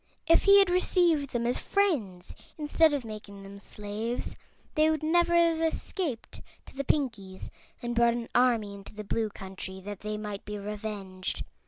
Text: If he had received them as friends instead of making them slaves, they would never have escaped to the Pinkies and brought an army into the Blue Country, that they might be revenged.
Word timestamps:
If 0.25 0.45
he 0.45 0.57
had 0.57 0.71
received 0.71 1.29
them 1.29 1.45
as 1.45 1.59
friends 1.59 2.33
instead 2.57 2.91
of 2.91 3.05
making 3.05 3.43
them 3.43 3.59
slaves, 3.59 4.35
they 4.73 4.89
would 4.89 5.03
never 5.03 5.35
have 5.35 5.61
escaped 5.61 6.41
to 6.65 6.75
the 6.75 6.83
Pinkies 6.83 7.51
and 7.83 7.93
brought 7.93 8.15
an 8.15 8.27
army 8.33 8.73
into 8.73 8.95
the 8.95 9.03
Blue 9.03 9.29
Country, 9.29 9.79
that 9.81 9.99
they 9.99 10.17
might 10.17 10.43
be 10.43 10.57
revenged. 10.57 11.43